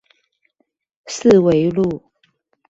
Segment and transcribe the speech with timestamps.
[1.05, 2.09] 四維路